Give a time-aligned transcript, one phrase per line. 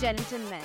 [0.00, 0.64] gentlemen,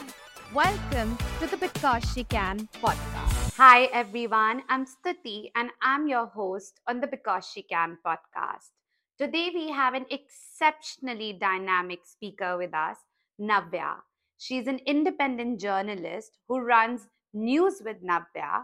[0.54, 3.54] welcome to the Because She Can podcast.
[3.58, 4.64] Hi, everyone.
[4.70, 8.72] I'm Stuti, and I'm your host on the Because She Can podcast.
[9.18, 12.96] Today, we have an exceptionally dynamic speaker with us,
[13.38, 13.96] Navya.
[14.38, 18.64] She's an independent journalist who runs News with Navya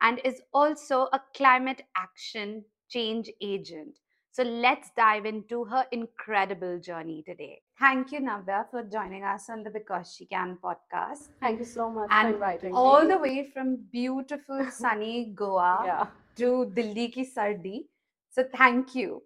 [0.00, 3.98] and is also a climate action change agent.
[4.34, 7.60] So let's dive into her incredible journey today.
[7.78, 11.28] Thank you, Navya, for joining us on the Because She Can podcast.
[11.40, 13.08] Thank you so much for And inviting all me.
[13.08, 16.06] the way from beautiful sunny Goa yeah.
[16.36, 17.88] to Delhi ki sardi.
[18.30, 19.22] So thank you.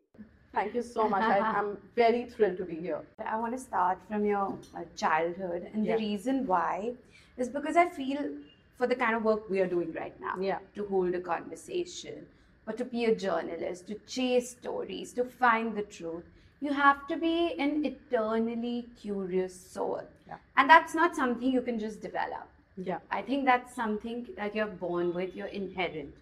[0.53, 1.23] Thank you so much.
[1.23, 3.01] I, I'm very thrilled to be here.
[3.25, 5.95] I want to start from your uh, childhood, and Yeah.
[5.95, 6.95] the reason why
[7.37, 8.31] is because I feel
[8.77, 10.59] for the kind of work we are doing right now Yeah.
[10.75, 12.27] to hold a conversation,
[12.67, 16.25] or to be a journalist, to chase stories, to find the truth,
[16.61, 20.03] you have to be an eternally curious soul.
[20.27, 20.37] Yeah.
[20.57, 22.49] And that's not something you can just develop.
[22.77, 22.99] Yeah.
[23.11, 26.15] I think that's something that you're born with, you're inherent.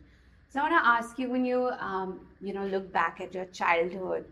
[0.51, 3.47] So I want to ask you when you, um, you know, look back at your
[3.47, 4.25] childhood,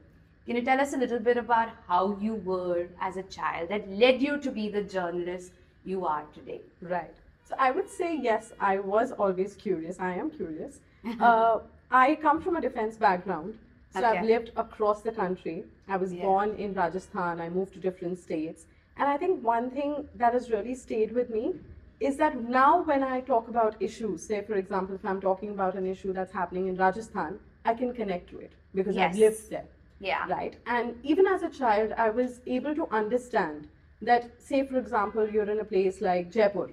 [0.47, 3.89] can you tell us a little bit about how you were as a child that
[3.89, 5.53] led you to be the journalist
[5.85, 6.61] you are today?
[6.81, 7.15] Right.
[7.45, 9.99] So I would say yes, I was always curious.
[9.99, 10.81] I am curious.
[11.21, 11.59] Uh,
[11.93, 13.59] I come from a defense background.
[13.91, 15.65] So I've lived across the country.
[15.87, 16.23] I was Yeah.
[16.23, 17.41] born in Rajasthan.
[17.41, 18.67] I moved to different states.
[18.97, 21.55] And I think one thing that has really stayed with me
[22.01, 25.75] is that now when I talk about issues, say for example, if I'm talking about
[25.75, 29.69] an issue that's happening in Rajasthan, I can connect to it because I've lived there.
[30.01, 30.27] Yeah.
[30.29, 33.69] right and even as a child i was able to understand
[34.09, 36.65] that say for example you're in a place like jaipur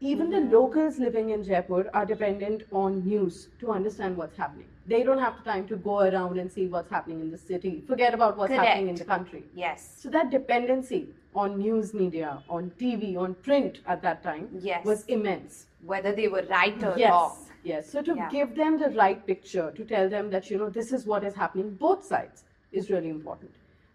[0.00, 5.02] even the locals living in jaipur are dependent on news to understand what's happening they
[5.02, 8.14] don't have the time to go around and see what's happening in the city forget
[8.14, 9.88] about what's happening in the country Yes.
[10.02, 14.84] so that dependency on news media on tv on print at that time Yes.
[14.84, 17.36] was immense Whether they were right or yes wrong.
[17.64, 18.30] yes so to Yeah.
[18.36, 21.34] give them the right picture to tell them that you know this is what is
[21.34, 23.52] happening both sides is really important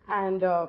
[0.09, 0.67] and uh,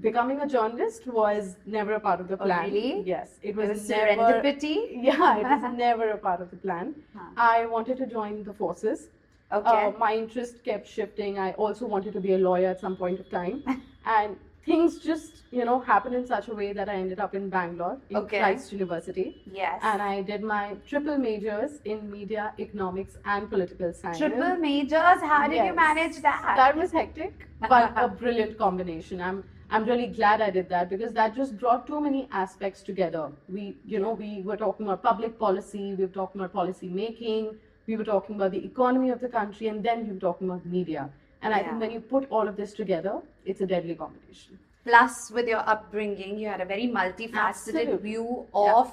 [0.00, 3.02] becoming a journalist was never a part of the Oh, plan really?
[3.06, 4.76] yes it It was, was never serendipity.
[5.08, 7.28] yeah it was never a part of the plan Huh.
[7.36, 9.08] i wanted to join the forces
[9.52, 9.84] Okay.
[9.86, 11.38] uh, my interest kept shifting.
[11.38, 13.62] I also wanted to be a lawyer at some point of time.
[14.04, 17.48] and things just, you know, happened in such a way that I ended up in
[17.48, 18.38] Bangalore, in Okay.
[18.40, 19.26] Christ University.
[19.52, 19.78] yes.
[19.84, 24.18] And I did my triple majors in media, economics, and political science.
[24.18, 25.20] Triple majors.
[25.32, 26.54] How did you manage that?
[26.56, 29.20] That was hectic, but a brilliant combination.
[29.20, 33.30] I'm I'm really glad I did that because that just brought too many aspects together.
[33.48, 37.56] We, you know, we were talking about public policy, we were talking about policy making,
[37.86, 40.64] we were talking about the economy of the country, and then we were talking about
[40.66, 41.10] media.
[41.42, 41.66] And I Yeah.
[41.68, 44.58] think when you put all of this together, it's a deadly combination.
[44.84, 47.96] Plus, with your upbringing, you had a very multifaceted Absolutely.
[47.98, 48.74] view Yeah.
[48.74, 48.92] of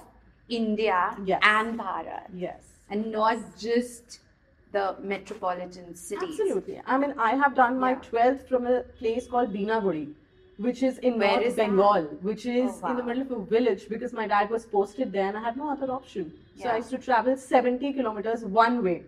[0.49, 1.39] India Yes.
[1.43, 2.61] and Bharat, Yes.
[2.89, 4.19] and not just
[4.71, 6.39] the metropolitan cities.
[6.39, 6.81] Absolutely.
[6.85, 7.99] I mean, I have done my Yeah.
[8.09, 10.13] 12th from a place called Binaguri,
[10.57, 11.67] which is in Where North is that?
[11.67, 15.11] Bengal, which is Oh, in the middle of a village because my dad was posted
[15.11, 16.31] there and I had no other option.
[16.57, 16.73] So Yeah.
[16.73, 19.03] I used to travel 70 kilometers one way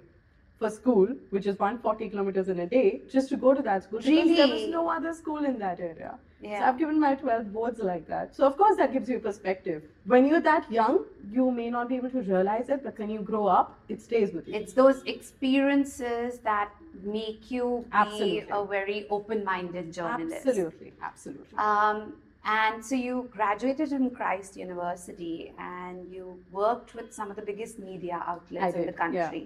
[0.59, 3.99] for school, which is 140 kilometers in a day, just to go to that school.
[3.99, 6.17] Because there was no other school in that area.
[6.43, 8.35] So I've given my 12 boards like that.
[8.35, 9.83] So of course that gives you perspective.
[10.05, 13.19] When you're that young, you may not be able to realize it, but when you
[13.19, 14.53] grow up, it stays with you.
[14.53, 16.69] It's those experiences that
[17.03, 17.85] make you
[18.19, 20.45] be a very open-minded journalist.
[20.45, 21.57] Absolutely, absolutely.
[21.57, 22.13] Um,
[22.45, 27.79] and so you graduated from Christ University and you worked with some of the biggest
[27.79, 29.39] media outlets in the country.
[29.39, 29.45] yeah.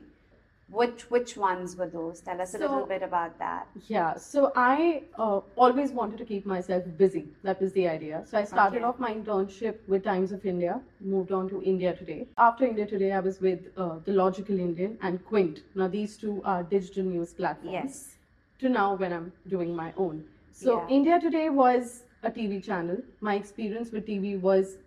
[0.71, 2.21] Which which ones were those?
[2.21, 3.67] Tell us a little bit about that.
[3.87, 7.25] Yeah, so I uh, always wanted to keep myself busy.
[7.43, 8.23] That was the idea.
[8.25, 8.85] So I started Okay.
[8.85, 12.27] off my internship with Times of India, moved on to India Today.
[12.37, 15.63] After India Today, I was with uh, The Logical Indian and Quint.
[15.73, 17.73] Now, these two are digital news platforms.
[17.73, 18.15] Yes.
[18.59, 20.23] To now, when I'm doing my own.
[20.51, 20.87] So, Yeah.
[20.99, 22.97] India Today was a TV channel.
[23.21, 24.77] My experience with TV was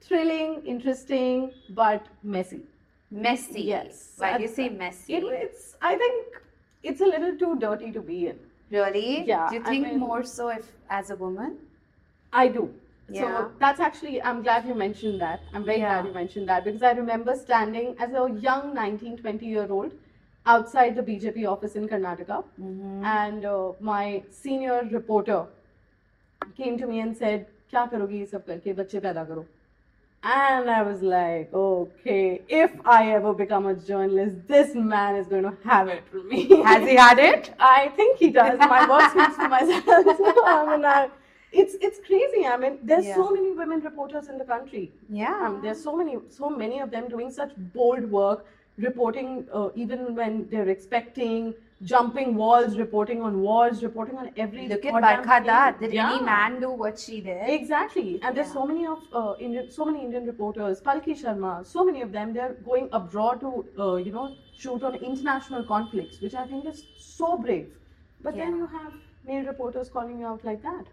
[0.00, 2.62] thrilling, interesting, but messy
[3.11, 3.61] Messy.
[3.61, 4.13] Yes.
[4.17, 5.13] Why do you At- say messy?
[5.15, 6.37] It, it's, I think,
[6.83, 8.39] it's a little too dirty to be in.
[8.71, 9.25] really?
[9.27, 11.57] Yeah, Do you I think mean- more so if as a woman?
[12.31, 12.73] I do.
[13.09, 13.21] Yeah.
[13.21, 15.41] So that's actually, I'm glad you mentioned that.
[15.53, 15.95] I'm very Yeah.
[15.95, 19.91] glad you mentioned that because I remember standing as a young 19, 20 year old
[20.45, 22.37] outside the BJP office in Karnataka.
[22.59, 23.03] Mm-hmm.
[23.15, 25.41] And uh, my senior reporter
[26.55, 29.45] came to me and said, क्या करोगी ये सब करके बच्चे पैदा करो
[30.28, 35.44] and I was like, okay, if I ever become a journalist, this man is going
[35.44, 36.40] to have it for me.
[36.62, 37.54] Has he had it?
[37.60, 38.58] I think he does.
[38.58, 39.84] My words speaks for myself.
[39.86, 41.10] I mean, I,
[41.52, 42.44] it's it's crazy.
[42.44, 43.14] I mean, there's Yeah.
[43.20, 44.90] so many women reporters in the country.
[45.08, 45.46] Yeah.
[45.46, 48.44] Um, there's so many, so many of them doing such bold work,
[48.78, 54.68] reporting uh, even when they're expecting, jumping walls, reporting on wars, reporting on every.
[54.68, 55.46] Look at goddamn Barkha thing.
[55.46, 55.80] Dutt.
[55.80, 57.48] Did any man do what she did?
[57.48, 61.84] Exactly, and there's so many of uh, Indian, so many Indian reporters, Palki Sharma, so
[61.84, 62.32] many of them.
[62.32, 66.84] They're going abroad to, uh, you know, shoot on international conflicts, which I think is
[66.98, 67.68] so brave.
[68.22, 68.92] But then you have
[69.26, 70.86] male reporters calling you out like that.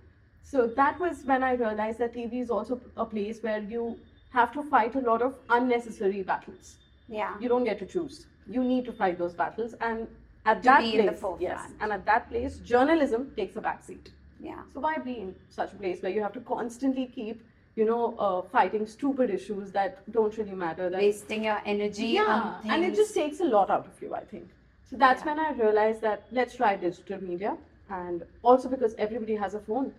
[0.44, 3.98] So that was when I realized that TV is also a place where you
[4.32, 6.76] have to fight a lot of unnecessary battles.
[7.08, 7.36] Yeah.
[7.40, 8.26] You don't get to choose.
[8.48, 10.08] You need to fight those battles, and
[10.46, 13.62] at To that be place, in the yes, and at that place, journalism takes a
[13.62, 14.10] backseat.
[14.40, 14.62] Yeah.
[14.74, 17.42] So why be in such a place where you have to constantly keep,
[17.76, 20.90] you know, uh, fighting stupid issues that don't really matter?
[20.90, 22.26] That Wasting your energy yeah,
[22.64, 24.50] on and it just takes a lot out of you, I think.
[24.90, 25.28] So that's Yeah.
[25.36, 27.58] when I realized that let's try digital media,
[27.90, 29.94] and also because everybody has a phone.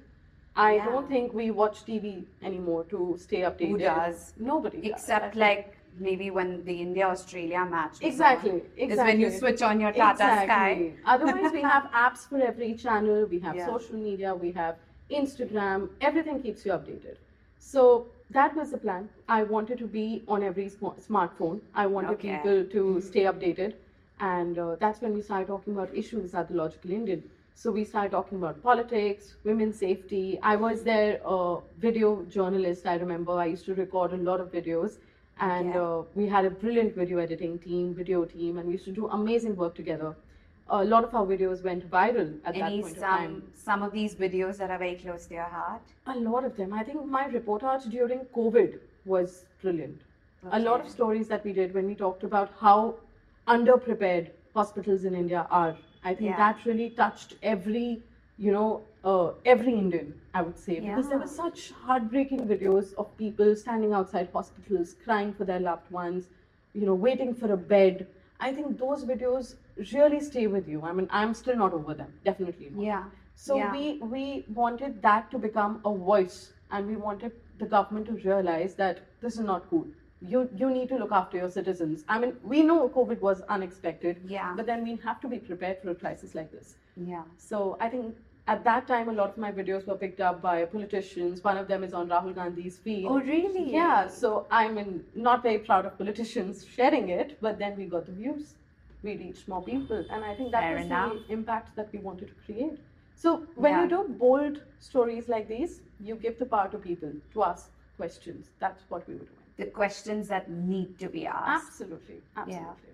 [0.57, 0.85] I Yeah.
[0.85, 3.69] don't think we watch TV anymore to stay updated.
[3.71, 4.35] Who does?
[4.39, 4.87] Nobody.
[4.91, 7.97] Except think- like maybe when the India Australia match.
[8.01, 8.63] Exactly.
[8.77, 8.93] Exactly.
[8.93, 10.93] Is when you switch on your Tata Sky.
[11.07, 13.27] Otherwise, we have apps for every channel.
[13.27, 13.67] We have Yeah.
[13.67, 14.35] social media.
[14.35, 14.77] We have
[15.11, 15.89] Instagram.
[16.01, 17.17] Everything keeps you updated.
[17.59, 19.09] So that was the plan.
[19.29, 21.61] I wanted to be on every sm- smartphone.
[21.75, 22.37] I wanted Okay.
[22.37, 23.75] people to stay updated,
[24.21, 27.23] and uh, that's when we started talking about issues at the Logical Indian.
[27.55, 30.39] So we started talking about politics, women's safety.
[30.43, 32.87] I was their uh, video journalist.
[32.87, 34.97] I remember I used to record a lot of videos,
[35.41, 35.83] and Yeah.
[35.83, 39.09] uh, we had a brilliant video editing team, video team, and we used to do
[39.09, 40.15] amazing work together.
[40.69, 43.43] A lot of our videos went viral at that Any point of time.
[43.55, 45.83] some of these videos that are very close to your heart.
[46.07, 46.73] A lot of them.
[46.73, 50.01] I think my reportage during COVID was brilliant.
[50.53, 52.97] A lot of stories that we did when we talked about how
[53.49, 55.77] underprepared hospitals in India are.
[56.05, 56.37] I think Yeah.
[56.37, 58.03] that really touched every,
[58.39, 63.17] you know, uh, every Indian, I would say, because there were such heartbreaking videos of
[63.19, 66.29] people standing outside hospitals, crying for their loved ones,
[66.73, 68.07] you know, waiting for a bed.
[68.41, 69.55] I think those videos
[69.93, 70.83] really stay with you.
[70.83, 72.85] I mean, I'm still not over them, definitely not.
[72.85, 73.05] Yeah.
[73.37, 73.73] So Yeah.
[73.73, 73.85] we
[74.15, 79.01] we wanted that to become a voice, and we wanted the government to realize that
[79.21, 79.87] this is not cool.
[80.35, 82.05] You you need to look after your citizens.
[82.09, 84.53] I mean, we know COVID was unexpected, Yeah.
[84.61, 86.77] but then we have to be prepared for a crisis like this.
[87.15, 87.25] Yeah.
[87.49, 88.15] So I think
[88.47, 91.43] at that time, a lot of my videos were picked up by politicians.
[91.43, 93.07] One of them is on Rahul Gandhi's feed.
[93.09, 93.73] Oh really?
[93.73, 98.07] Yeah, so I'm in, not very proud of politicians sharing it, but then we got
[98.07, 98.55] the views.
[99.03, 101.13] We reached more people, and I think that Fair was enough.
[101.27, 102.79] the impact that we wanted to create.
[103.15, 103.83] So when Yeah.
[103.83, 108.51] you do bold stories like these, you give the power to people to ask questions.
[108.61, 109.41] That's what we were doing.
[109.57, 111.67] The questions that need to be asked.
[111.69, 112.94] Absolutely, absolutely.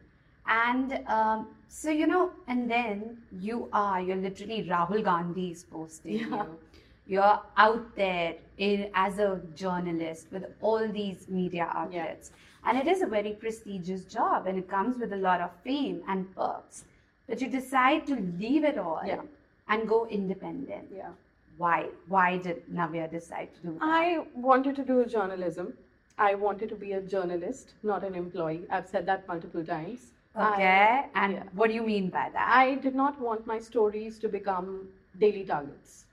[0.50, 6.26] And um, so, you know, and then you are, you're literally Rahul Gandhi's posting Yeah.
[6.44, 6.58] you.
[7.06, 12.30] You're out there in, as a journalist with all these media outlets.
[12.64, 16.02] And it is a very prestigious job and it comes with a lot of fame
[16.08, 16.84] and perks.
[17.28, 19.22] But you decide to leave it all Yeah.
[19.68, 20.88] and go independent.
[20.94, 21.10] Yeah.
[21.58, 21.86] Why?
[22.08, 23.82] Why did Navya decide to do that?
[23.82, 25.74] I wanted to do journalism.
[26.18, 28.62] I wanted to be a journalist, not an employee.
[28.70, 30.12] I've said that multiple times.
[30.34, 31.06] I- okay.
[31.14, 31.42] and yeah.
[31.54, 32.48] what do you mean by that?
[32.48, 34.88] I did not want my stories to become
[35.18, 36.04] daily targets.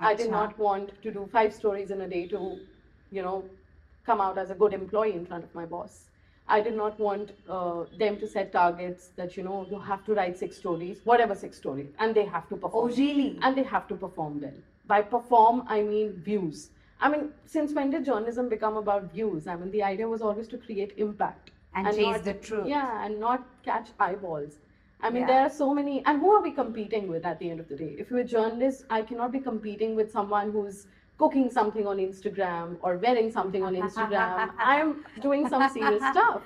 [0.00, 2.58] I did not want to do five stories in a day to,
[3.10, 3.44] you know,
[4.06, 6.06] come out as a good employee in front of my boss.
[6.48, 10.14] I did not want uh, them to set targets that, you know, you have to
[10.14, 12.90] write six stories, whatever six stories, and they have to perform.
[12.90, 13.38] oh, really?
[13.42, 14.54] And they have to perform well.
[14.86, 16.70] By perform, I mean views.
[17.00, 19.46] I mean, since when did journalism become about views?
[19.46, 22.66] I mean, the idea was always to create impact And chase not- the truth.
[22.66, 24.58] Yeah, and not catch eyeballs.
[25.02, 25.26] I mean, Yeah.
[25.28, 27.76] there are so many, and who are we competing with at the end of the
[27.76, 27.96] day?
[27.98, 30.86] If you're a journalist, I cannot be competing with someone who's
[31.18, 34.50] cooking something on Instagram or wearing something on Instagram.
[34.58, 36.42] I'm doing some serious stuff.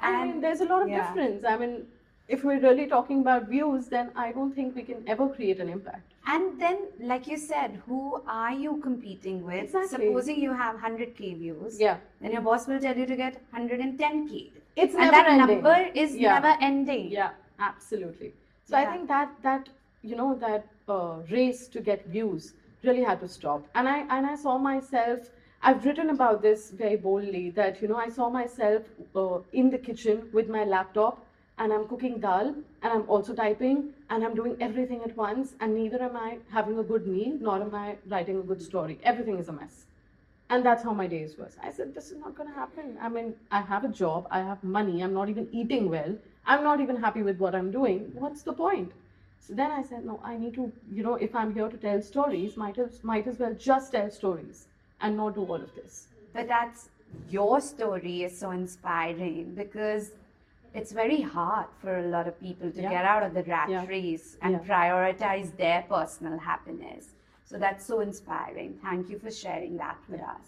[0.00, 1.06] I mean, And- there's a lot of yeah.
[1.06, 1.44] difference.
[1.44, 1.86] I mean,
[2.28, 5.68] if we're really talking about views, then I don't think we can ever create an
[5.68, 6.02] impact.
[6.26, 9.64] And then, like you said, who are you competing with?
[9.64, 10.06] Exactly.
[10.06, 11.96] Supposing you have 100k views, Yeah.
[12.20, 14.52] then your boss will tell you to get 110k.
[14.76, 15.62] It's and never that ending.
[15.62, 16.38] number is Yeah.
[16.38, 17.10] never ending.
[17.10, 18.32] Yeah, absolutely.
[18.64, 19.68] So I think that that
[20.02, 23.66] you know that uh, race to get views really had to stop.
[23.74, 25.28] And I and I saw myself.
[25.64, 28.82] I've written about this very boldly that you know I saw myself
[29.14, 31.20] uh, in the kitchen with my laptop
[31.62, 32.48] and I'm cooking dal
[32.82, 36.78] and I'm also typing and I'm doing everything at once and neither am I having
[36.80, 38.98] a good meal nor am I writing a good story.
[39.04, 39.84] Everything is a mess.
[40.50, 41.56] And that's how my days was.
[41.62, 42.98] I said, this is not going to happen.
[43.00, 46.16] I mean, I have a job, I have money, I'm not even eating well,
[46.46, 48.10] I'm not even happy with what I'm doing.
[48.14, 48.90] What's the point?
[49.38, 52.02] So then I said, no, I need to, you know, if I'm here to tell
[52.02, 54.66] stories, might as, might as well just tell stories
[55.00, 56.08] and not do all of this.
[56.32, 56.88] But that's
[57.30, 60.10] your story is so inspiring because
[60.74, 62.90] it's very hard for a lot of people to Yeah.
[62.90, 63.86] get out of the rat Yeah.
[63.86, 64.60] race and Yeah.
[64.72, 67.14] prioritize their personal happiness.
[67.44, 68.78] So that's so inspiring.
[68.82, 70.46] Thank you for sharing that with us.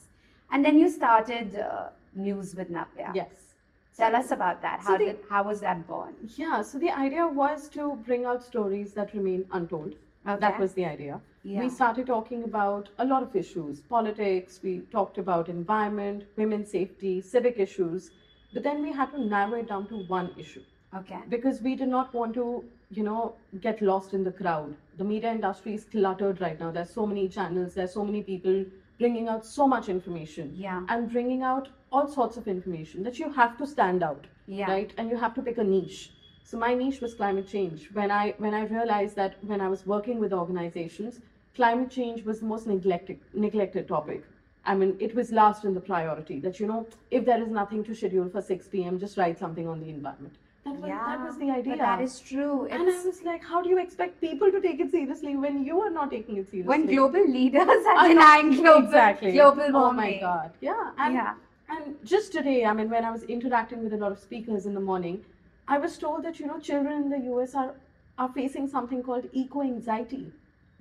[0.51, 3.15] And then you started uh, News with Navya.
[3.15, 3.55] Yes.
[3.97, 4.83] Tell us about that.
[4.83, 6.15] So How the- did how was that born?
[6.37, 9.95] Yeah, so the idea was to bring out stories that remain untold.
[10.25, 11.21] That was the idea.
[11.43, 11.61] Yeah.
[11.61, 17.21] We started talking about a lot of issues politics, we talked about environment, women's safety,
[17.21, 18.11] civic issues,
[18.55, 20.63] but then we had to narrow it down to one issue
[20.99, 21.21] Okay.
[21.29, 24.75] because we did not want to, you know, get lost in the crowd.
[24.99, 26.71] The media industry is cluttered right now.
[26.71, 28.65] There's so many channels, there's so many people
[28.99, 30.85] bringing out so much information Yeah.
[30.89, 34.71] and bringing out all sorts of information that you have to stand out Yeah.
[34.71, 36.13] right and you have to pick a niche
[36.45, 39.85] so my niche was climate change when i when i realized that when i was
[39.93, 41.19] working with organizations
[41.61, 44.25] climate change was the most neglected neglected topic
[44.67, 47.85] i mean it was last in the priority that you know if there is nothing
[47.85, 51.05] to schedule for 6 p.m just write something on the environment that was, yeah.
[51.09, 52.67] that was the idea that is true.
[52.67, 55.81] and i was like how do you expect people to take it seriously when you
[55.81, 60.19] are not taking it seriously when global leaders are denying global, exactly global oh my
[60.19, 61.35] god yeah and yeah.
[61.69, 64.75] and just today, I mean, when I was interacting with a lot of speakers in
[64.75, 65.25] the morning,
[65.67, 67.75] I was told that you know children in the US are
[68.19, 70.31] are facing something called eco anxiety.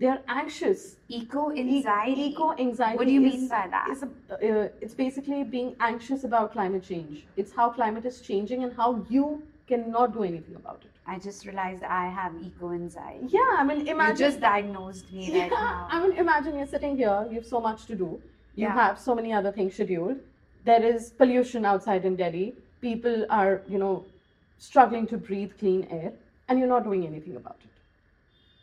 [0.03, 0.98] They are anxious.
[1.07, 2.24] Eco anxiety.
[2.24, 2.98] Eco anxiety.
[2.98, 3.88] What do you mean by that?
[3.89, 7.25] Is a, uh, it's basically being anxious about climate change.
[7.38, 10.91] It's how climate is changing and how you cannot do anything about it.
[11.07, 13.27] I just realized I have eco anxiety.
[13.29, 14.17] Yeah, I mean, imagine.
[14.17, 15.88] You just diagnosed me right now.
[15.89, 17.25] I mean, imagine you're sitting here.
[17.29, 18.10] You have so much to do.
[18.55, 18.74] You Yeah.
[18.83, 20.17] have so many other things scheduled.
[20.65, 22.48] There is pollution outside in Delhi.
[22.81, 23.93] People are, you know,
[24.57, 26.12] struggling to breathe clean air,
[26.50, 27.72] and you're not doing anything about it.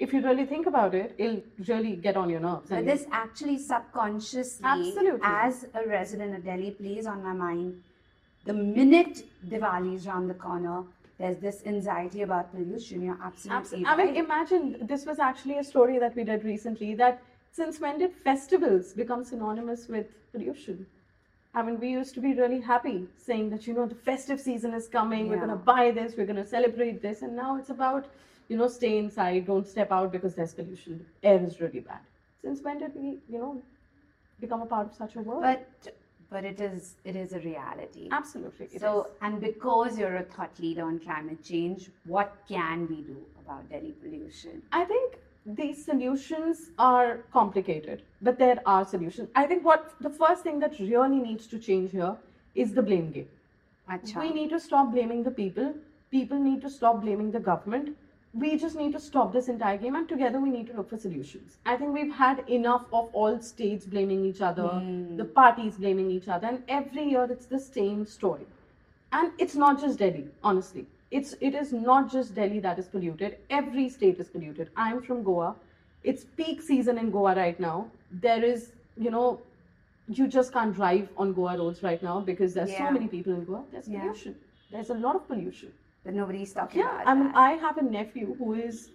[0.00, 2.70] If you really think about it, it'll really get on your nerves.
[2.70, 5.20] But this actually subconsciously, Absolutely.
[5.22, 7.82] as a resident of Delhi, plays on my mind.
[8.46, 10.84] The minute Diwali is around the corner,
[11.18, 13.02] there's this anxiety about pollution.
[13.02, 13.86] You're absolutely Absolutely.
[13.86, 14.24] I mean, right.
[14.24, 18.94] imagine this was actually a story that we did recently that since when did festivals
[18.94, 20.86] become synonymous with pollution?
[21.52, 24.72] I mean, we used to be really happy saying that, you know, the festive season
[24.72, 27.20] is coming, we're going to buy this, we're going to celebrate this.
[27.22, 28.06] And now it's about,
[28.50, 31.06] you know, stay inside, don't step out because there's pollution.
[31.22, 32.00] Air is really bad.
[32.42, 33.62] Since when did we, you know,
[34.40, 35.42] become a part of such a world?
[35.42, 35.94] but
[36.30, 38.08] but it is it is a reality.
[38.10, 38.68] Absolutely.
[38.78, 39.10] So, is.
[39.22, 43.94] and because you're a thought leader on climate change, what can we do about Delhi
[44.02, 44.62] pollution?
[44.72, 49.30] I think these solutions are complicated, but there are solutions.
[49.34, 52.16] I think what the first thing that really needs to change here
[52.54, 53.28] is the blame game.
[53.88, 54.20] Acha.
[54.20, 55.74] We need to stop blaming the people.
[56.10, 57.96] People need to stop blaming the government.
[58.32, 60.96] We just need to stop this entire game, and together we need to look for
[60.96, 61.56] solutions.
[61.66, 65.16] I think we've had enough of all states blaming each other, hmm.
[65.16, 68.46] the parties blaming each other, and every year it's the same story.
[69.12, 70.86] And it's not just Delhi, honestly.
[71.10, 73.38] It's it is not just Delhi that is polluted.
[73.50, 74.70] Every state is polluted.
[74.76, 75.56] I'm from Goa.
[76.04, 77.88] It's peak season in Goa right now.
[78.12, 79.40] There is, you know,
[80.06, 82.86] you just can't drive on Goa roads right now because there's Yeah.
[82.86, 83.64] so many people in Goa.
[83.72, 84.00] There's Yeah.
[84.02, 84.36] pollution.
[84.70, 85.72] There's a lot of pollution.
[86.04, 87.36] But nobody's talking Yeah, about I mean, that.
[87.36, 88.90] I have a nephew who is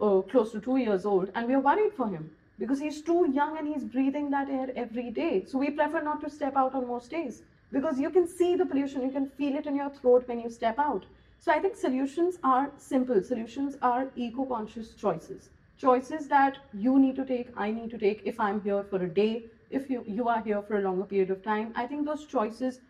[0.00, 3.56] uh, close to two years old, and we're worried for him because he's too young
[3.58, 5.44] and he's breathing that air every day.
[5.46, 7.42] So we prefer not to step out on most days
[7.72, 10.50] because you can see the pollution, you can feel it in your throat when you
[10.50, 11.06] step out.
[11.38, 13.22] So I think solutions are simple.
[13.22, 18.22] Solutions are eco-conscious choices, choices that you need to take, I need to take.
[18.24, 21.30] If I'm here for a day, if you you are here for a longer period
[21.30, 22.80] of time, I think those choices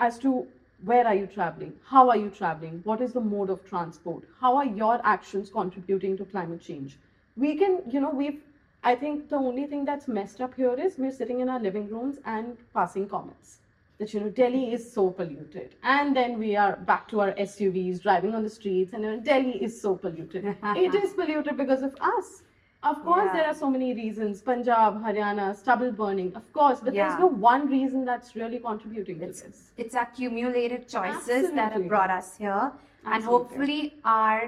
[0.00, 0.46] as to
[0.84, 1.72] where are you traveling?
[1.84, 2.80] How are you traveling?
[2.84, 4.24] What is the mode of transport?
[4.40, 6.98] How are your actions contributing to climate change?
[7.36, 8.40] We can you know we've
[8.84, 11.88] i think the only thing that's messed up here is we're sitting in our living
[11.88, 13.58] rooms and passing comments
[13.98, 15.76] that you know delhi is so polluted.
[15.82, 19.80] And then we are back to our suvs driving on the streets and delhi is
[19.80, 20.56] so polluted.
[20.86, 22.42] It is polluted because of us
[22.90, 23.32] of course Yeah.
[23.36, 27.02] there are so many reasons punjab haryana stubble burning of course but Yeah.
[27.08, 31.86] there's no one reason that's really contributing to It's, this it's accumulated choices that have
[31.92, 32.72] brought us here,
[33.04, 34.42] and hopefully are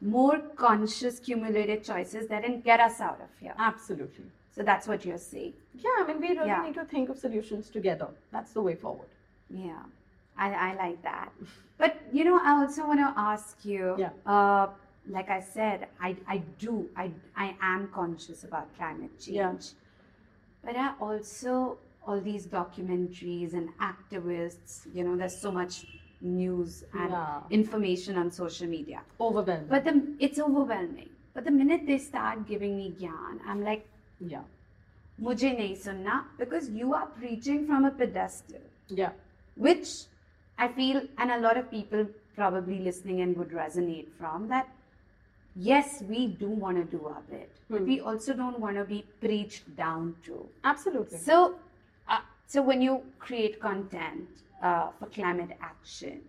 [0.00, 3.54] more conscious, cumulated choices that can get us out of here.
[3.58, 4.26] Absolutely.
[4.54, 5.54] So that's what you're saying.
[5.84, 6.62] Yeah, I mean, we really Yeah.
[6.66, 8.08] need to think of solutions together.
[8.34, 9.08] That's the way forward.
[9.48, 9.82] Yeah,
[10.36, 11.30] I, I like that.
[11.78, 13.94] But you know, I also want to ask you.
[14.04, 14.10] Yeah.
[14.34, 14.66] Uh,
[15.08, 19.34] like I said, I, I do I I am conscious about climate change.
[19.36, 19.52] Yeah.
[20.64, 24.86] But I also all these documentaries and activists.
[24.94, 25.86] You know, there's so much
[26.20, 27.40] news and Yeah.
[27.50, 29.02] information on social media.
[29.20, 29.66] Overwhelming.
[29.68, 31.10] But the, it's overwhelming.
[31.34, 33.86] But the minute they start giving me gyan, I'm like,
[34.20, 34.44] Yeah.
[35.20, 39.12] mujhe nahi sunna because you are preaching from a pedestal, Yeah.
[39.56, 39.88] which
[40.58, 44.68] I feel, and a lot of people probably listening in would resonate from that.
[45.58, 47.86] Yes, we do want to do our bit, but Hmm.
[47.86, 50.46] we also don't want to be preached down to.
[50.64, 51.18] Absolutely.
[51.18, 51.56] So,
[52.08, 54.28] uh, so when you create content
[54.62, 56.20] uh, for climate action,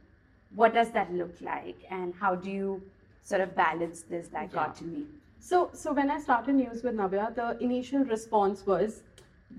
[0.56, 2.82] what does that look like, and how do you
[3.24, 5.06] sort of balance this dichotomy?
[5.40, 9.04] So, so when I started news with Navya, the initial response was,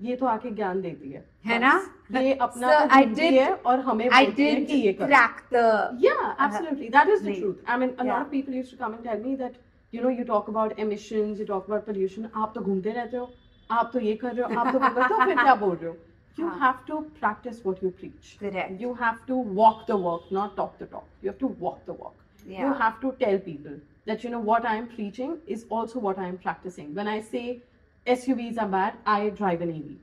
[0.01, 1.71] ये तो आके ज्ञान देती है है ना?
[2.11, 5.41] ये अपना So तो I did- है और हमें I did कि ये करो crack
[5.53, 5.63] the
[6.05, 6.89] Yeah, absolutely.
[6.89, 7.63] That is the truth.
[7.67, 9.55] I mean, a lot of people used to come and tell me that,
[9.91, 12.29] you know, you talk about emissions, you talk about pollution.
[12.35, 13.29] आप तो घूमते रहते हो,
[13.71, 15.55] आप तो ये कर रहे हो, आप तो वो कर रहे हो, तो फिर क्या
[15.55, 15.97] बोल रहे हो?
[16.39, 16.59] You हाँ.
[16.59, 18.37] have to practice what you preach.
[18.39, 18.79] correct.
[18.79, 21.07] You have to walk the walk, not talk the talk.
[21.21, 22.13] You have to walk the walk.
[22.47, 22.61] Yeah.
[22.61, 26.37] You have to tell people that, you know, what I'm preaching is also what I'm
[26.37, 26.93] practicing.
[26.95, 27.59] When I say
[28.09, 29.97] SUVs are bad, I drive an EV.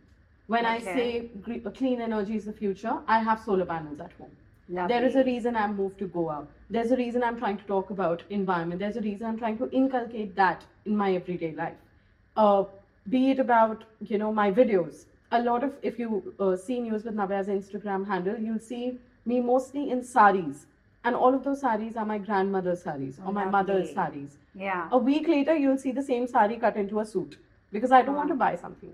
[0.46, 4.30] When I say gre- clean energy is the future, I have solar panels at home.
[4.68, 4.94] Lovely.
[4.94, 6.46] There is a reason I'm moved to Goa.
[6.70, 8.78] There's a reason I'm trying to talk about environment.
[8.80, 11.74] There's a reason I'm trying to inculcate that in my everyday life.
[12.36, 12.64] Uh,
[13.08, 15.04] be it about you know my videos.
[15.32, 19.40] A lot of if you uh, see news with Navya's Instagram handle, you'll see me
[19.40, 20.66] mostly in saris,
[21.04, 24.38] and all of those saris are my grandmother's saris or my mother's saris.
[24.54, 24.88] yeah.
[24.90, 27.36] A week later, you'll see the same sari cut into a suit
[27.76, 28.92] because I don't want to buy something.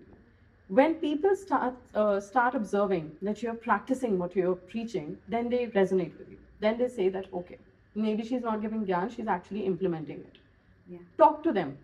[0.79, 6.19] When people start uh, start observing that you're practicing what you're preaching, then they resonate
[6.19, 6.39] with you.
[6.65, 7.59] Then they say that okay,
[8.07, 10.41] maybe she's not giving gyan, she's actually implementing it.
[10.95, 11.05] Yeah.
[11.25, 11.77] Talk to them.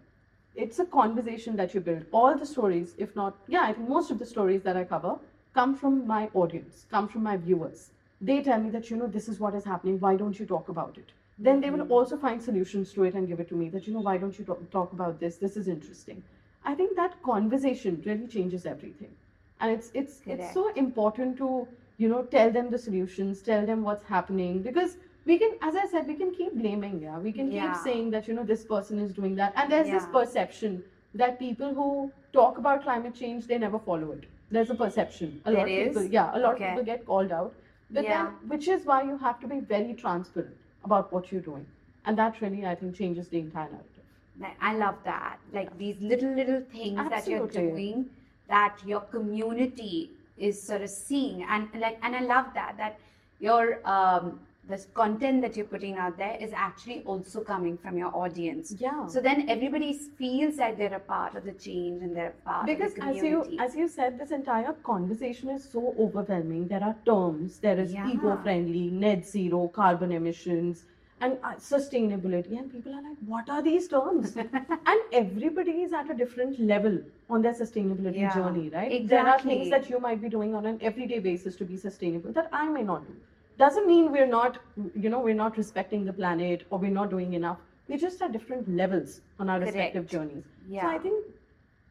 [0.65, 2.07] It's a conversation that you build.
[2.21, 5.13] All the stories, if not, yeah, I think most of the stories that I cover
[5.59, 7.91] come from my audience, come from my viewers.
[8.21, 10.01] They tell me that, you know, this is what is happening.
[10.01, 11.13] Why don't you talk about it?
[11.39, 13.95] Then they will also find solutions to it and give it to me that, you
[13.95, 15.37] know, why don't you talk, talk about this?
[15.37, 16.23] This is interesting.
[16.65, 19.15] I think that conversation really changes everything.
[19.61, 21.67] And it's it's it's so important to,
[21.99, 25.87] you know, tell them the solutions, tell them what's happening because we can, as I
[25.87, 27.19] said, we can keep blaming, yeah.
[27.19, 27.67] We can Yeah.
[27.67, 29.53] keep saying that, you know, this person is doing that.
[29.57, 30.83] And there's this perception
[31.15, 34.27] that people who talk about climate change, they never follow it.
[34.51, 35.41] There's a perception.
[35.45, 36.09] A lot of people, is?
[36.19, 36.65] yeah, a lot Okay.
[36.65, 37.55] of people get called out.
[37.91, 38.25] But Yeah.
[38.25, 41.67] then, which is why you have to be very transparent about what you're doing.
[42.05, 43.98] And that really, I think, changes the entire narrative.
[44.41, 45.39] Like, I love that.
[45.53, 48.07] Like these little, little things that you're doing
[48.49, 51.43] that your community is sort of seeing.
[51.43, 52.99] And like, and I love that, that
[53.41, 58.15] your, um, this content that you're putting out there is actually also coming from your
[58.15, 58.75] audience.
[58.79, 59.07] Yeah.
[59.07, 62.67] So then everybody feels that they're a part of the change and they're a part
[62.67, 63.31] because of the community.
[63.31, 67.59] Because as you as you said this entire conversation is so overwhelming there are terms
[67.61, 68.11] there is Yeah.
[68.11, 70.85] eco-friendly net zero carbon emissions
[71.21, 72.59] and uh, sustainability.
[72.59, 74.37] And people are like what are these terms?
[74.93, 79.09] And everybody is at a different level on their sustainability Yeah, journey right?
[79.09, 82.33] There are things that you might be doing on an everyday basis to be sustainable
[82.33, 83.17] that i may not do.
[83.59, 84.61] Doesn't mean we're not
[84.95, 87.59] you know we're not respecting the planet or we're not doing enough.
[87.89, 90.11] We're just at different levels on our respective Correct.
[90.11, 90.45] journeys.
[90.71, 91.25] So i think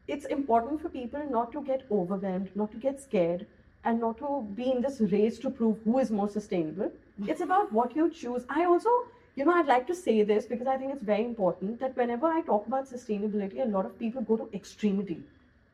[0.08, 3.46] it's important for people not to get overwhelmed, not to get scared,
[3.84, 6.90] and not to be in this race to prove who is more sustainable.
[7.32, 8.46] It's about what you choose.
[8.48, 8.90] I also,
[9.38, 12.26] you know, I'd like to say this because I think it's very important that whenever
[12.26, 15.20] I talk about sustainability, a lot of people go to extremity.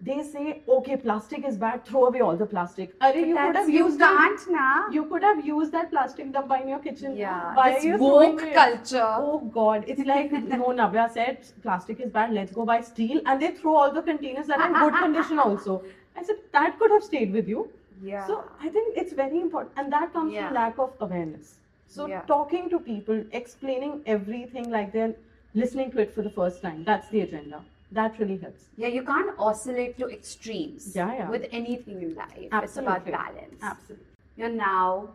[0.09, 2.93] They say, okay, plastic is bad, throw away all the plastic.
[3.01, 4.45] Arre, you could have used that.
[4.51, 4.89] now.
[4.97, 7.17] You could have used that plastic dabba in your kitchen.
[7.17, 9.15] Yeah, Why are woke culture.
[9.29, 12.35] Oh God, it's like no Navya said plastic is bad.
[12.35, 15.39] Let's go buy steel, and they throw all the containers that are in good condition
[15.49, 15.83] also.
[16.17, 17.67] I said that could have stayed with you.
[18.03, 18.27] Yeah.
[18.27, 20.49] So I think it's very important, and that comes Yeah.
[20.49, 21.55] from lack of awareness.
[21.89, 22.23] So Yeah.
[22.23, 25.15] talking to people, explaining everything like they're
[25.55, 26.85] listening to it for the first time.
[26.85, 27.65] That's the agenda.
[27.93, 28.65] That really helps.
[28.77, 31.31] Yeah, you can't oscillate to extremes Yeah, yeah.
[31.31, 32.49] with anything in life.
[32.53, 33.61] It's about balance.
[33.63, 34.07] Absolutely.
[34.37, 35.11] You're now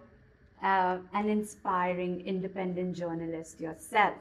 [0.64, 4.16] uh, an inspiring independent journalist yourself.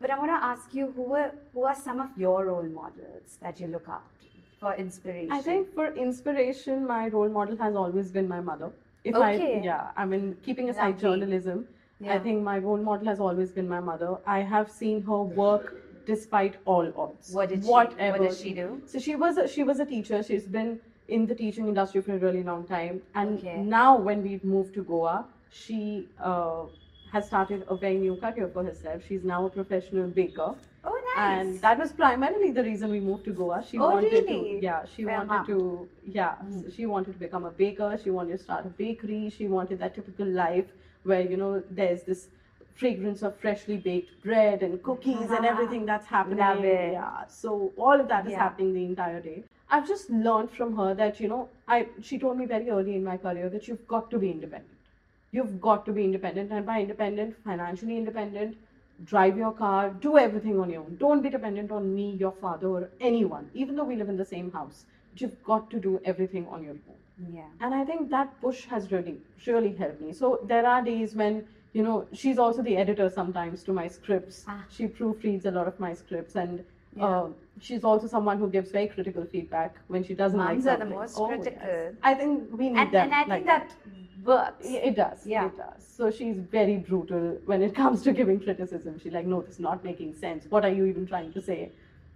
[0.00, 3.38] But I want to ask you who are, who are some of your role models
[3.40, 4.26] that you look up to
[4.60, 5.32] for inspiration?
[5.32, 8.70] I think for inspiration, my role model has always been my mother.
[9.10, 9.58] If Okay.
[9.60, 11.02] I, yeah, I mean, keeping aside Lovely.
[11.08, 11.66] journalism,
[12.14, 14.16] I think my role model has always been my mother.
[14.26, 15.74] I have seen her work
[16.06, 17.30] despite all odds.
[17.36, 18.18] What did she- Whatever.
[18.18, 18.66] what does she do?
[18.86, 20.22] So she was a, she was a teacher.
[20.22, 23.00] She's been in the teaching industry for a really long time.
[23.14, 23.56] And Okay.
[23.78, 26.64] now when we've moved to Goa, she uh,
[27.12, 29.02] has started a very new career for herself.
[29.08, 30.54] She's now a professional baker.
[31.16, 33.64] And that was primarily the reason we moved to Goa.
[33.68, 34.60] She Oh, wanted really?
[34.60, 36.60] to, yeah, she Fair wanted to, yeah, hmm.
[36.62, 37.98] so she wanted to become a baker.
[38.02, 39.30] She wanted to start a bakery.
[39.30, 40.66] She wanted that typical life
[41.04, 42.28] where you know there's this
[42.74, 46.38] fragrance of freshly baked bread and cookies and ah, everything that's happening.
[46.38, 46.92] Love it.
[46.92, 47.26] Yeah.
[47.26, 48.38] So all of that is Yeah.
[48.38, 49.44] happening the entire day.
[49.70, 53.04] I've just learned from her that, you know, I she told me very early in
[53.04, 54.72] my career that you've got to be independent.
[55.32, 58.56] You've got to be independent, and by independent, financially independent,
[59.04, 60.96] drive your car, do everything on your own.
[60.98, 64.24] Don't be dependent on me, your father, or anyone, even though we live in the
[64.24, 64.84] same house.
[65.16, 67.32] You've got to do everything on your own.
[67.32, 67.44] Yeah.
[67.60, 70.12] And I think that push has really, really helped me.
[70.12, 74.44] So there are days when, you know, she's also the editor sometimes to my scripts.
[74.46, 74.64] Ah.
[74.70, 76.64] She proofreads a lot of my scripts and
[76.96, 77.06] Yeah.
[77.06, 77.28] uh,
[77.60, 80.84] she's also someone who gives very critical feedback when she doesn't like Moms are the
[80.86, 81.42] most Oh, yes.
[81.42, 81.94] critical.
[82.02, 83.74] I think we need And, them and I like think that
[84.26, 84.66] works.
[84.66, 85.26] It does.
[85.26, 85.46] Yeah.
[85.46, 85.86] It does.
[85.96, 88.98] So she's very brutal when it comes to giving criticism.
[89.02, 90.46] She's like, no, this is not making sense.
[90.48, 91.70] What are you even trying to say?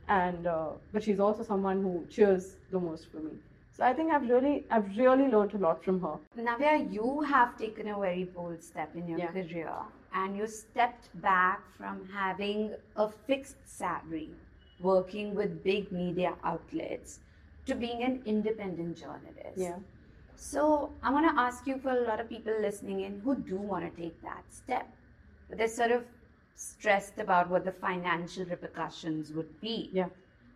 [0.08, 3.32] And uh, but she's also someone who cheers the most for me.
[3.76, 6.16] So I think I've really, I've really learned a lot from her.
[6.36, 9.28] Navya, you have taken a very bold step in your Yeah.
[9.28, 9.72] career
[10.12, 14.30] and you stepped back from having a fixed salary,
[14.80, 17.20] working with big media outlets,
[17.66, 19.56] to being an independent journalist.
[20.40, 23.56] So I want to ask you for a lot of people listening in who do
[23.56, 24.88] want to take that step,
[25.50, 26.02] but they're sort of
[26.56, 29.90] stressed about what the financial repercussions would be.
[29.92, 30.06] Yeah.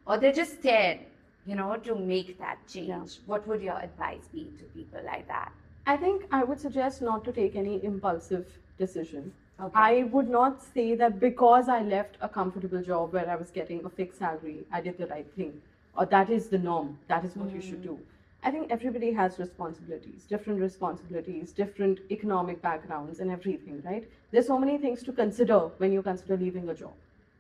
[0.07, 1.01] Or they're just scared,
[1.47, 2.89] you know, to make that change.
[2.89, 3.27] Yeah.
[3.27, 5.53] What would your advice be to people like that?
[5.87, 8.47] I think I would suggest not to take any impulsive
[8.79, 9.35] decision.
[9.61, 9.73] Okay.
[9.75, 13.85] I would not say that because I left a comfortable job where I was getting
[13.85, 15.61] a fixed salary, I did the right thing,
[15.95, 17.97] or that is the norm, that is what you should hmm.
[17.97, 17.99] do.
[18.45, 24.07] I think everybody has responsibilities, different responsibilities, different economic backgrounds, and everything, right?
[24.31, 26.93] There's so many things to consider when you consider leaving a job.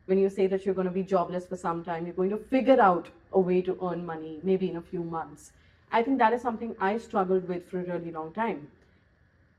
[0.07, 2.38] When you say that you're going to be jobless for some time, you're going to
[2.38, 5.53] figure out a way to earn money, maybe in a few months.
[5.93, 8.69] I think that is something I struggled with for a really long time.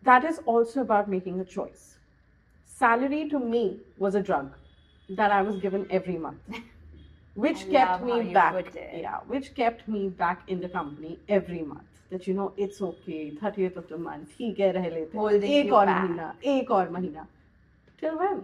[0.02, 1.96] That is also about making a choice
[2.76, 4.54] salary to me was a drug
[5.10, 6.42] that I was given every month,
[7.35, 8.55] which I kept love how me you back.
[8.55, 9.01] put it.
[9.01, 11.87] Yeah, which kept me back in the company every month.
[12.11, 13.31] That you know, it's okay.
[13.43, 15.21] 30th of the month, ठीक है रह लेते हैं.
[15.25, 16.09] Holding एक you और back.
[16.09, 17.27] महीना, एक और महीना.
[18.01, 18.41] Till when?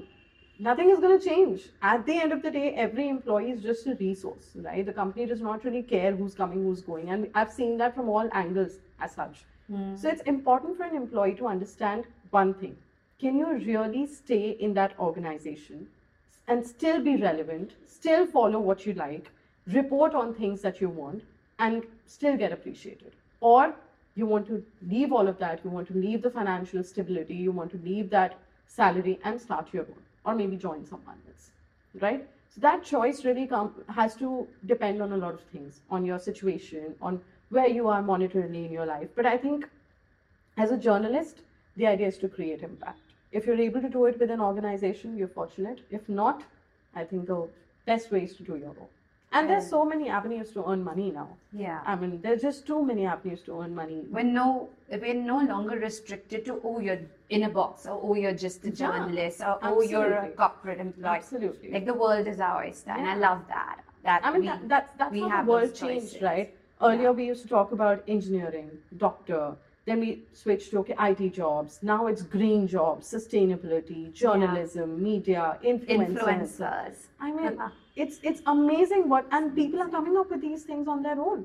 [0.58, 1.64] Nothing is going to change.
[1.82, 4.86] At the end of the day, every employee is just a resource, right?
[4.86, 8.08] The company does not really care who's coming, who's going, and I've seen that from
[8.08, 9.44] all angles as such.
[9.96, 12.76] So it's important for an employee to understand one thing.
[13.20, 15.88] Can you really stay in that organization
[16.47, 19.29] And still be relevant, still follow what you like,
[19.67, 21.23] report on things that you want,
[21.59, 23.13] and still get appreciated?
[23.39, 23.73] Or
[24.15, 27.51] you want to leave all of that, you want to leave the financial stability, you
[27.51, 31.51] want to leave that salary and start your own, or maybe join someone else,
[32.01, 32.27] right?
[32.53, 36.19] So that choice really come, has to depend on a lot of things, on your
[36.19, 39.09] situation, on where you are monetarily in your life.
[39.15, 39.69] But I think
[40.57, 41.41] as a journalist,
[41.77, 42.99] the idea is to create impact.
[43.31, 45.79] If you're able to do it with an organization, you're fortunate.
[45.89, 46.43] If not,
[46.95, 47.47] I think the
[47.85, 48.87] best way is to do your own.
[49.33, 51.29] And there's so many avenues to earn money now.
[51.53, 51.79] Yeah.
[51.85, 54.03] I mean, there's just too many avenues to earn money.
[54.09, 58.33] we're no we're no longer restricted to oh you're in a box or oh you're
[58.33, 61.15] just a journalist or oh you're a corporate employee.
[61.15, 61.71] Absolutely.
[61.71, 63.79] Like the world is our oyster, and I love that.
[64.03, 66.53] That I mean, we, that, that's, that's how the world changed, right?
[66.81, 69.55] Earlier, we used to talk about engineering, doctor.
[69.91, 71.79] Then we switched to okay, IT jobs.
[71.81, 76.13] Now it's green jobs, sustainability, journalism, media, influencers.
[76.17, 76.95] influencers.
[77.19, 77.69] I mean, uh-huh.
[78.03, 81.41] it's it's amazing what and people are coming up with these things on their own.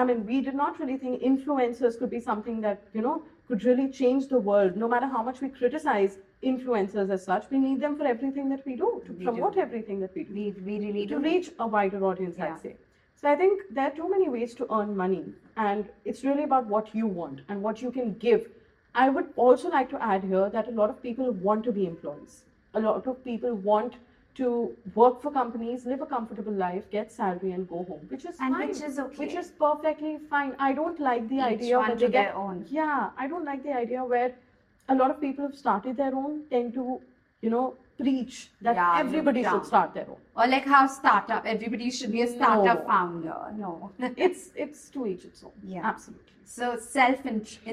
[0.00, 3.16] I mean, we did not really think influencers could be something that you know
[3.48, 4.76] could really change the world.
[4.84, 6.18] No matter how much we criticize
[6.52, 9.66] influencers as such, we need them for everything that we do to We promote do.
[9.66, 11.28] everything that we do We we really to do.
[11.30, 12.52] reach a wider audience, Yeah.
[12.52, 12.76] I'd say.
[13.22, 15.24] So I think there are too many ways to earn money,
[15.56, 18.48] and it's really about what you want and what you can give.
[18.94, 21.86] I would also like to add here that a lot of people want to be
[21.86, 22.42] employees.
[22.74, 23.94] A lot of people want
[24.34, 28.36] to work for companies, live a comfortable life, get salary, and go home, which is
[28.40, 28.68] And fine.
[28.68, 29.16] which is okay.
[29.24, 30.54] Which is perfectly fine.
[30.58, 32.64] I don't like the Each idea to they get own.
[32.70, 34.34] yeah, I don't like the idea where
[34.88, 37.00] a lot of people who've started their own tend to,
[37.42, 40.20] you know, preach that Yeah, everybody look should start their own.
[40.36, 42.86] Or like how startup, everybody should be a startup No.
[42.92, 43.40] founder.
[43.56, 43.90] No.
[44.26, 45.52] it's it's to each its own.
[45.64, 45.82] Yeah.
[45.92, 46.32] absolutely.
[46.44, 47.20] so self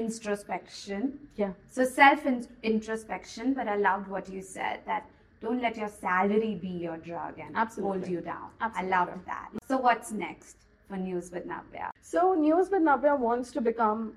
[0.02, 1.18] introspection.
[1.36, 2.20] Yeah, So self
[2.62, 5.06] introspection, but I loved what you said that
[5.42, 8.48] don't let your salary be your drug and hold you down.
[8.60, 8.92] Absolutely.
[8.92, 9.48] I loved that.
[9.68, 10.56] So what's next
[10.88, 11.90] for News with Navya?
[12.02, 14.12] So News with Navya wants to become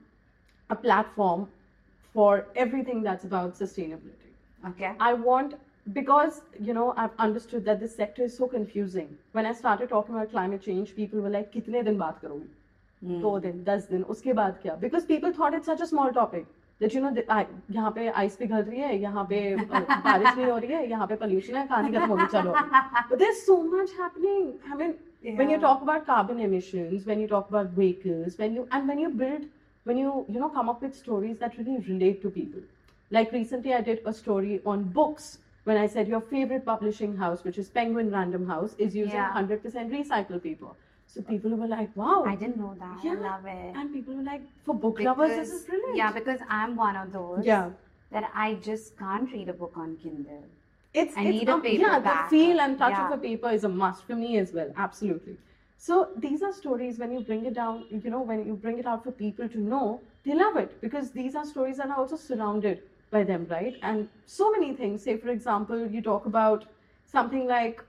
[0.69, 1.47] a platform
[2.13, 4.31] for everything that's about sustainability.
[4.71, 4.91] Okay.
[4.99, 5.55] I want
[5.86, 9.16] because you know I've understood that this sector is so confusing.
[9.32, 13.38] When I started talking about climate change, people were like, "कितने दिन बात करोगी?" दो
[13.40, 14.78] दिन, दस दिन, उसके बाद क्या?
[14.80, 16.46] Because people thought it's such a small topic.
[16.82, 20.36] that you know the- I- यहाँ पे आइस पिघल रही है यहाँ पे uh, बारिश
[20.36, 22.52] नहीं हो रही है यहाँ पे pollution है कहानी खत्म होगी चलो
[23.08, 24.92] but there's so much happening I mean
[25.40, 25.64] when you Yeah.
[25.64, 29.48] talk about carbon emissions when you talk about vehicles when you and when you build
[29.90, 32.62] when you you know come up with stories that really relate to people
[33.18, 35.28] like recently i did a story on books
[35.69, 39.33] when i said your favorite publishing house which is penguin random house is using Yeah.
[39.33, 40.71] 100% recycled paper
[41.13, 43.03] so people were like wow I didn't know that.
[43.03, 43.11] Yeah.
[43.11, 43.75] I love it.
[43.79, 47.11] and people were like for book lovers this is brilliant yeah, because I'm one of
[47.13, 47.69] those yeah
[48.11, 50.43] that I just can't read a book on Kindle.
[50.93, 53.05] it's, I it's need a um, yeah the feel and touch Yeah.
[53.07, 55.37] of a paper is a must for me as well absolutely
[55.77, 55.95] so
[56.25, 59.03] these are stories when you bring it down you know when you bring it out
[59.03, 59.85] for people to know
[60.25, 62.83] they love it because these are stories that are also surrounded
[63.15, 66.65] by them right and so many things say for example you talk about
[67.15, 67.83] something like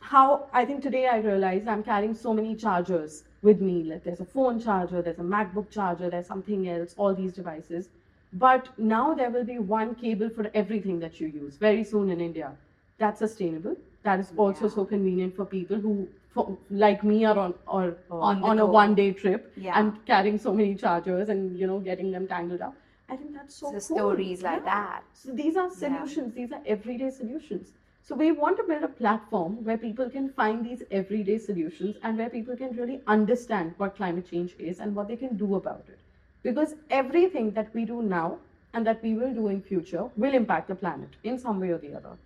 [0.00, 3.82] how I think today I realized I'm carrying so many chargers with me.
[3.84, 7.88] Like there's a phone charger, there's a MacBook charger, there's something else, all these devices.
[8.32, 12.20] But now there will be one cable for everything that you use very soon in
[12.20, 12.52] India.
[12.98, 13.76] That's sustainable.
[14.02, 14.74] That is also Yeah.
[14.76, 18.66] so convenient for people who, for, like me, are on or uh, On on, a
[18.66, 19.78] one-day trip Yeah.
[19.80, 22.74] and carrying so many chargers and you know getting them tangled up.
[23.08, 23.80] I think that's so So cool.
[23.80, 24.70] stories like Yeah.
[24.70, 25.04] that.
[25.12, 25.76] So these are Yeah.
[25.82, 27.72] solutions, these are everyday solutions.
[28.02, 32.18] So we want to build a platform where people can find these everyday solutions and
[32.18, 35.84] where people can really understand what climate change is and what they can do about
[35.88, 35.98] it.
[36.42, 38.38] Because everything that we do now
[38.74, 41.78] and that we will do in future will impact the planet in some way or
[41.78, 42.16] the other.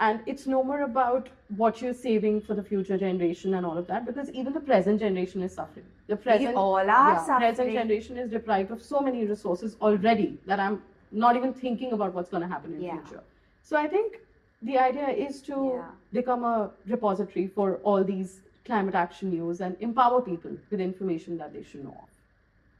[0.00, 3.86] And it's no more about what you're saving for the future generation and all of
[3.88, 5.84] that, because even the present generation is suffering.
[6.08, 10.58] The present, all are yeah, present generation is deprived of so many resources already that
[10.58, 10.82] I'm
[11.12, 12.96] not even thinking about what's going to happen in Yeah.
[12.98, 13.22] future.
[13.62, 14.20] So I think
[14.62, 15.90] the idea is to Yeah.
[16.12, 21.52] become a repository for all these climate action news and empower people with information that
[21.52, 21.96] they should know.
[22.04, 22.08] of.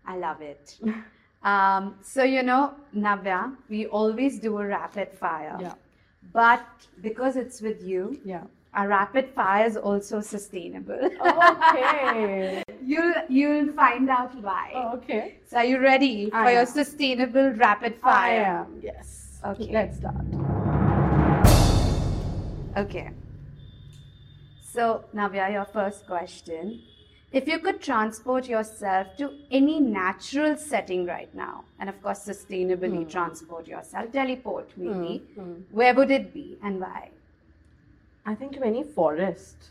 [0.07, 0.79] I love it.
[1.43, 5.59] um, so, you know, Navya, we always do a rapid fire.
[5.61, 5.75] Yeah.
[6.33, 6.65] But
[7.01, 8.45] because it's with you, Yeah.
[8.75, 11.01] our rapid fire is also sustainable.
[11.21, 12.63] Okay.
[12.85, 14.73] you'll you'll find out why.
[14.75, 15.39] Oh, okay.
[15.49, 18.41] So are you ready for I your sustainable rapid fire?
[18.41, 18.81] I am.
[18.83, 19.41] Yes.
[19.45, 19.71] Okay.
[19.73, 20.25] Let's start.
[22.77, 23.11] Okay.
[24.63, 26.83] So, Navya, your first question.
[27.33, 33.09] If you could transport yourself to any natural setting right now, and of course, sustainably
[33.09, 35.53] transport yourself, teleport maybe, Hmm.
[35.71, 37.11] where would it be and why?
[38.27, 39.69] I think to any forest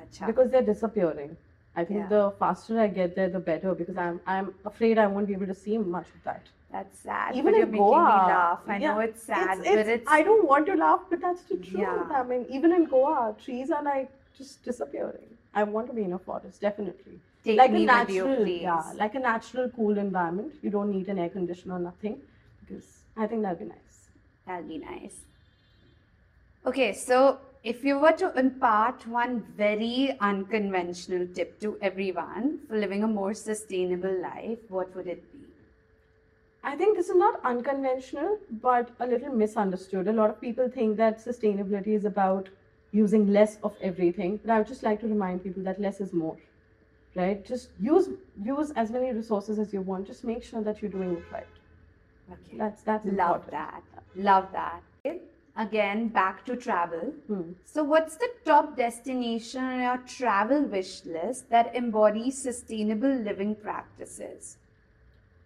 [0.00, 0.26] Acha.
[0.26, 1.36] because they're disappearing.
[1.76, 2.08] I think Yeah.
[2.14, 5.46] the faster I get there, the better because I'm I'm afraid I won't be able
[5.54, 6.48] to see much of that.
[6.72, 7.34] That's sad.
[7.34, 8.60] Even but you're in making Goa, me laugh.
[8.68, 11.42] I yeah, know it's sad, it's, but it's I don't want to laugh, but that's
[11.42, 11.80] the truth.
[11.84, 12.08] Yeah.
[12.20, 15.29] I mean, even in Goa, trees are like just disappearing.
[15.54, 17.20] I want to be in a forest, definitely.
[17.44, 18.62] take like me a you, natural, please.
[18.62, 20.54] yeah, like a natural, cool environment.
[20.62, 22.20] You don't need an air conditioner, nothing,
[22.60, 22.86] because
[23.16, 24.08] I think that'd be nice.
[24.46, 25.16] That'll be nice.
[26.66, 33.02] Okay, so if you were to impart one very unconventional tip to everyone for living
[33.02, 35.38] a more sustainable life, what would it be?
[36.62, 40.08] I think this is not unconventional, but a little misunderstood.
[40.08, 42.50] A lot of people think that sustainability is about
[42.92, 46.12] using less of everything, but I would just like to remind people that less is
[46.12, 46.36] more,
[47.14, 47.44] right?
[47.44, 48.08] Just use
[48.42, 50.06] use as many resources as you want.
[50.06, 51.46] Just make sure that you're doing it right.
[52.32, 52.56] Okay.
[52.56, 53.50] That's that's Love important.
[53.52, 53.82] that.
[54.16, 54.82] Love that.
[55.56, 57.12] Again, back to travel.
[57.26, 57.52] Hmm.
[57.64, 64.56] So, what's the top destination on your travel wish list that embodies sustainable living practices?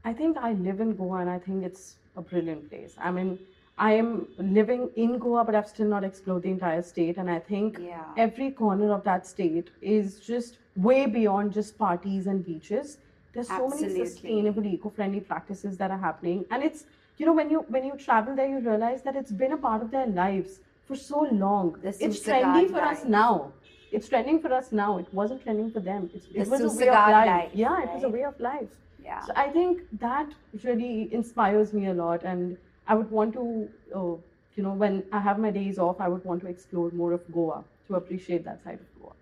[0.05, 2.95] I think I live in Goa and I think it's a brilliant place.
[2.99, 3.39] I mean,
[3.77, 7.17] I am living in Goa, but I've still not explored the entire state.
[7.17, 8.05] And I think Yeah.
[8.17, 12.99] every corner of that state is just way beyond just parties and beaches.
[13.33, 16.45] There's so many sustainable, eco-friendly practices that are happening.
[16.53, 16.87] And it's,
[17.19, 19.83] you know, when you when you travel there, you realize that it's been a part
[19.83, 21.73] of their lives for so long.
[21.83, 23.53] The it's trendy for us now.
[23.91, 24.99] It's trending for us now.
[24.99, 26.11] It wasn't trending for them.
[26.15, 27.27] It's, The it was a way of life.
[27.27, 28.69] life, Yeah, it was a way of life.
[29.05, 29.21] Yeah.
[29.27, 30.29] So I think that
[30.63, 32.57] really inspires me a lot, and
[32.87, 34.17] I would want to, uh,
[34.57, 37.23] you know, when I have my days off, I would want to explore more of
[37.33, 39.13] Goa to appreciate that side of Goa.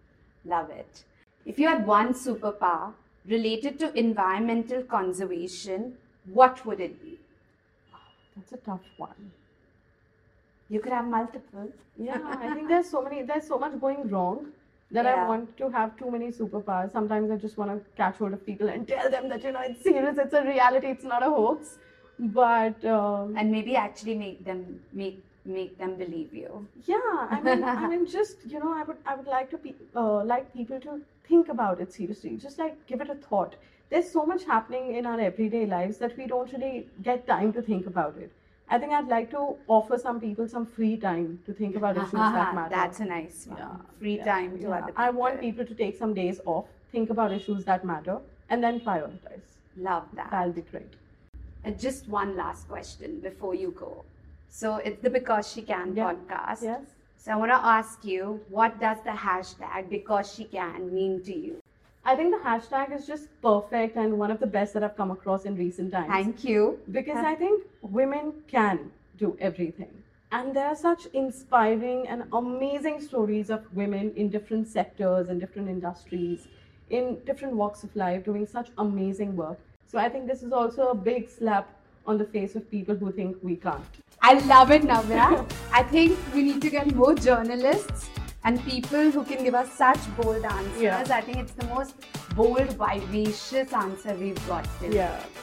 [0.45, 1.05] Love it.
[1.47, 2.93] If you had one superpower
[3.27, 5.95] related to environmental conservation,
[6.27, 7.19] what would it be?
[8.37, 9.31] That's a tough one.
[10.69, 11.71] You could have multiple.
[11.99, 14.53] Yeah, I think there's so many, there's so much going wrong
[14.91, 15.25] that Yeah.
[15.25, 16.93] I want to have too many superpowers.
[16.93, 19.61] Sometimes I just want to catch hold of people and tell them that you know
[19.61, 21.79] it's serious, it's a reality, it's not a hoax.
[22.23, 26.67] But um, And maybe actually make them make make them believe you.
[26.85, 29.75] Yeah, I mean, I mean, just you know, I would, I would like to, pe-
[29.97, 32.37] uh, like people to think about it seriously.
[32.37, 33.57] Just like give it a thought.
[33.93, 37.63] there's so much happening in our everyday lives that we don't really get time to
[37.71, 38.31] think about it.
[38.69, 39.43] I think I'd like to
[39.79, 42.75] offer some people some free time to think about issues that matter.
[42.77, 43.59] That's a nice one.
[43.59, 44.77] Yeah, Free yeah, time to yeah.
[44.79, 45.05] other people.
[45.09, 48.81] I want people to take some days off, think about issues that matter, and then
[48.81, 49.51] prioritize.
[49.77, 50.31] Love that.
[50.31, 50.95] That'll be great.
[51.65, 54.05] And just one last question before you go.
[54.49, 56.13] So it's the Because She Can Yeah.
[56.13, 56.63] podcast.
[56.63, 56.83] Yes.
[57.17, 61.35] So I want to ask you, what does the hashtag Because She Can mean to
[61.35, 61.63] you?
[62.05, 65.13] I think the hashtag is just perfect and one of the best that I've come
[65.13, 66.11] across in recent times.
[66.11, 66.81] Thank you.
[66.91, 70.03] because I think women can do everything.
[70.33, 75.69] And there are such inspiring and amazing stories of women in different sectors and different
[75.69, 76.49] industries,
[76.91, 79.61] in different walks of life, doing such amazing work.
[79.93, 81.69] So I think this is also a big slap
[82.07, 83.85] on the face of people who think we can't.
[84.23, 85.47] I love it, Navya.
[85.73, 88.09] I think we need to get more journalists
[88.45, 90.81] and people who can give us such bold answers.
[90.81, 91.05] Yeah.
[91.11, 91.95] I think it's the most
[92.35, 94.95] bold, vivacious answer we've got till.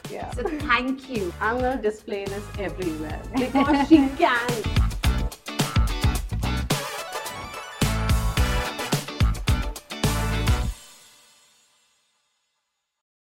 [0.10, 0.32] yeah.
[0.32, 1.32] So thank you.
[1.40, 4.89] I'm going to display this everywhere because she can.